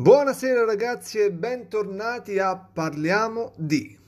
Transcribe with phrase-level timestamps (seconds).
[0.00, 3.98] Buonasera ragazzi e bentornati a Parliamo di...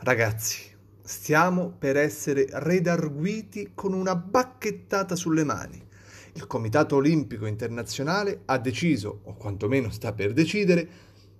[0.00, 0.62] Ragazzi,
[1.02, 5.86] stiamo per essere redarguiti con una bacchettata sulle mani.
[6.32, 10.88] Il Comitato Olimpico Internazionale ha deciso, o quantomeno sta per decidere,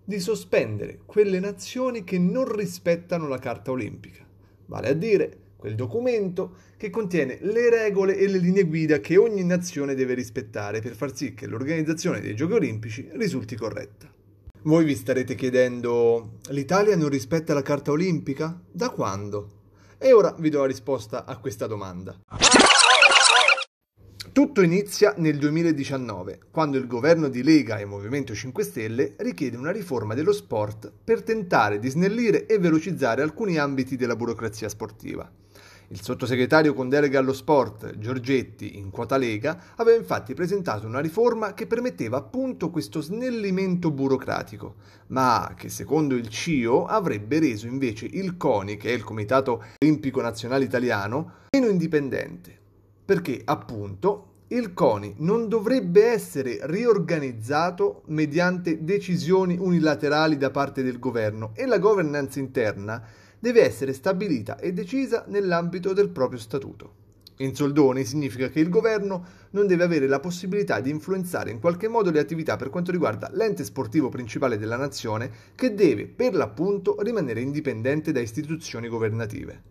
[0.04, 4.26] di sospendere quelle nazioni che non rispettano la Carta Olimpica,
[4.66, 9.44] vale a dire quel documento che contiene le regole e le linee guida che ogni
[9.44, 14.12] nazione deve rispettare per far sì che l'organizzazione dei Giochi Olimpici risulti corretta.
[14.62, 18.60] Voi vi starete chiedendo, l'Italia non rispetta la Carta Olimpica?
[18.70, 19.50] Da quando?
[19.98, 22.18] E ora vi do la risposta a questa domanda.
[24.32, 29.70] Tutto inizia nel 2019, quando il governo di Lega e Movimento 5 Stelle richiede una
[29.70, 35.30] riforma dello sport per tentare di snellire e velocizzare alcuni ambiti della burocrazia sportiva.
[35.88, 41.54] Il sottosegretario con delega allo sport, Giorgetti, in quota Lega, aveva infatti presentato una riforma
[41.54, 44.74] che permetteva appunto questo snellimento burocratico,
[45.08, 50.20] ma che secondo il CIO avrebbe reso invece il CONI, che è il Comitato Olimpico
[50.20, 52.58] Nazionale Italiano, meno indipendente.
[53.04, 61.52] Perché appunto il CONI non dovrebbe essere riorganizzato mediante decisioni unilaterali da parte del governo
[61.54, 63.00] e la governance interna
[63.46, 67.04] deve essere stabilita e decisa nell'ambito del proprio statuto.
[67.36, 71.86] In soldoni significa che il governo non deve avere la possibilità di influenzare in qualche
[71.86, 76.96] modo le attività per quanto riguarda l'ente sportivo principale della nazione che deve per l'appunto
[76.98, 79.62] rimanere indipendente da istituzioni governative.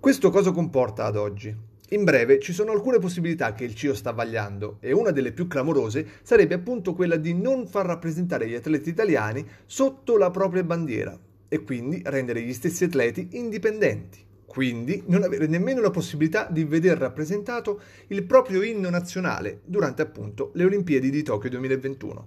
[0.00, 1.56] Questo cosa comporta ad oggi?
[1.90, 5.46] In breve, ci sono alcune possibilità che il CIO sta vagliando e una delle più
[5.46, 11.16] clamorose sarebbe appunto quella di non far rappresentare gli atleti italiani sotto la propria bandiera,
[11.52, 14.24] e quindi rendere gli stessi atleti indipendenti.
[14.46, 20.52] Quindi non avere nemmeno la possibilità di veder rappresentato il proprio inno nazionale durante appunto
[20.54, 22.26] le Olimpiadi di Tokyo 2021.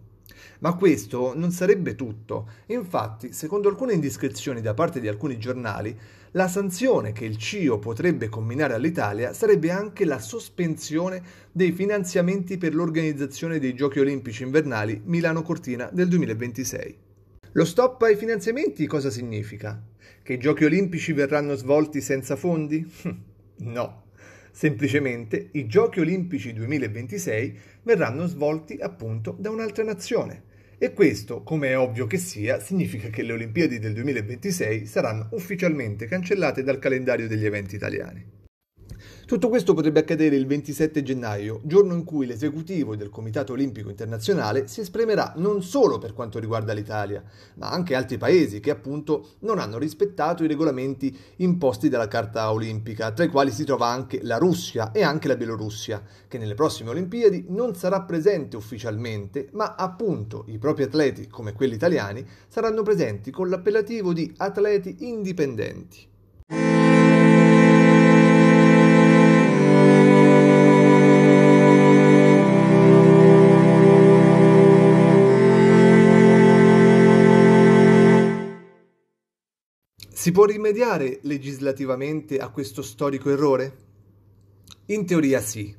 [0.59, 2.50] Ma questo non sarebbe tutto.
[2.68, 5.98] Infatti, secondo alcune indiscrezioni da parte di alcuni giornali,
[6.31, 11.22] la sanzione che il CIO potrebbe comminare all'Italia sarebbe anche la sospensione
[11.52, 17.12] dei finanziamenti per l'organizzazione dei Giochi Olimpici invernali Milano-Cortina del 2026.
[17.56, 19.80] Lo stop ai finanziamenti cosa significa?
[20.24, 22.84] Che i giochi olimpici verranno svolti senza fondi?
[23.58, 24.06] no,
[24.52, 30.46] semplicemente i giochi olimpici 2026 verranno svolti appunto da un'altra nazione.
[30.80, 36.08] E questo, come è ovvio che sia, significa che le Olimpiadi del 2026 saranno ufficialmente
[36.08, 38.43] cancellate dal calendario degli eventi italiani.
[39.26, 44.68] Tutto questo potrebbe accadere il 27 gennaio, giorno in cui l'esecutivo del Comitato Olimpico Internazionale
[44.68, 47.24] si esprimerà non solo per quanto riguarda l'Italia,
[47.56, 53.14] ma anche altri paesi che appunto non hanno rispettato i regolamenti imposti dalla Carta Olimpica,
[53.14, 56.90] tra i quali si trova anche la Russia e anche la Bielorussia, che nelle prossime
[56.90, 63.32] Olimpiadi non sarà presente ufficialmente, ma appunto i propri atleti, come quelli italiani, saranno presenti
[63.32, 66.12] con l'appellativo di atleti indipendenti.
[80.24, 83.78] Si può rimediare legislativamente a questo storico errore?
[84.86, 85.76] In teoria sì,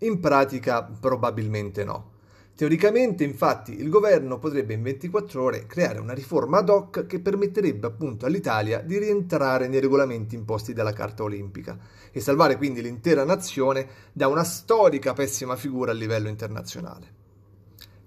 [0.00, 2.10] in pratica probabilmente no.
[2.54, 7.86] Teoricamente, infatti, il governo potrebbe in 24 ore creare una riforma ad hoc che permetterebbe
[7.86, 11.78] appunto all'Italia di rientrare nei regolamenti imposti dalla Carta Olimpica
[12.12, 17.14] e salvare quindi l'intera nazione da una storica pessima figura a livello internazionale.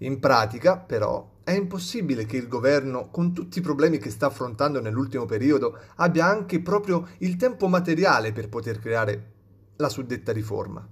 [0.02, 4.80] In pratica, però, è impossibile che il governo, con tutti i problemi che sta affrontando
[4.80, 9.32] nell'ultimo periodo, abbia anche proprio il tempo materiale per poter creare
[9.78, 10.88] la suddetta riforma.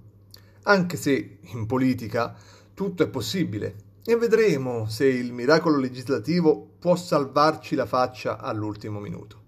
[0.64, 2.34] Anche se in politica
[2.74, 9.47] tutto è possibile e vedremo se il miracolo legislativo può salvarci la faccia all'ultimo minuto.